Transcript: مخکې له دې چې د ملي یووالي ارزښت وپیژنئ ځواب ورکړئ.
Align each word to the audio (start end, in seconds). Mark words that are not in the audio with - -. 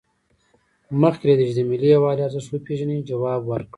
مخکې 1.01 1.25
له 1.29 1.35
دې 1.39 1.45
چې 1.49 1.53
د 1.57 1.61
ملي 1.69 1.87
یووالي 1.91 2.21
ارزښت 2.23 2.49
وپیژنئ 2.51 2.97
ځواب 3.09 3.41
ورکړئ. 3.45 3.69